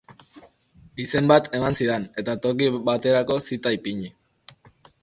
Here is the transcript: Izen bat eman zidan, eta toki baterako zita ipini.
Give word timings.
Izen 1.03 1.29
bat 1.33 1.51
eman 1.59 1.77
zidan, 1.81 2.09
eta 2.23 2.37
toki 2.47 2.71
baterako 2.91 3.39
zita 3.51 3.77
ipini. 3.79 4.15